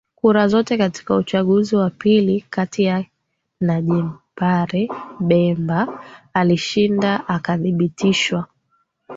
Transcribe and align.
kura 0.15 0.47
zote 0.47 0.77
Katika 0.77 1.15
uchaguzi 1.15 1.75
wa 1.75 1.89
pili 1.89 2.45
kati 2.49 2.83
yake 2.83 3.11
na 3.61 3.81
JeanPierre 3.81 4.89
Bemba 5.19 6.03
alishinda 6.33 7.27
akathibitishwa 7.27 8.47